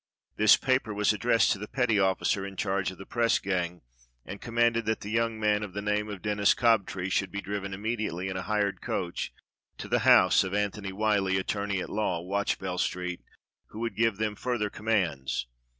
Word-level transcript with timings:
This 0.35 0.57
paper 0.57 0.95
was 0.95 1.13
addressed 1.13 1.51
to 1.51 1.59
the 1.59 1.67
petty 1.67 1.99
officer 1.99 2.43
in 2.43 2.55
charge 2.55 2.89
of 2.89 2.97
the 2.97 3.05
press 3.05 3.37
gang, 3.37 3.81
and 4.25 4.41
com 4.41 4.55
manded 4.55 4.85
that 4.85 5.01
the 5.01 5.11
young 5.11 5.39
man 5.39 5.61
of 5.61 5.73
the 5.73 5.81
name 5.83 6.09
of 6.09 6.23
Denis 6.23 6.55
Cobtree 6.55 7.11
should 7.11 7.29
be 7.29 7.39
driven 7.39 7.71
immediately 7.71 8.27
in 8.27 8.35
a 8.35 8.41
hired 8.41 8.81
coach 8.81 9.31
to 9.77 9.87
the 9.87 9.99
house 9.99 10.43
of 10.43 10.55
Antony 10.55 10.91
Wliyllie, 10.91 11.37
attorney 11.37 11.81
at 11.81 11.89
law, 11.91 12.19
AYatch 12.23 12.57
bell 12.57 12.79
Street, 12.79 13.21
who 13.67 13.79
would 13.81 13.95
give 13.95 14.17
them 14.17 14.33
further 14.35 14.71
commands. 14.71 15.45